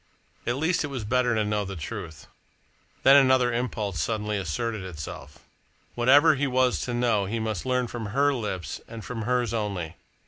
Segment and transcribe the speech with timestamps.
[0.47, 2.25] At least it was better to know the truth!
[3.03, 5.41] Then another impulse suddenly asserted itself.
[5.93, 9.97] Whatever he was to know he must learn from her lips and from hers only.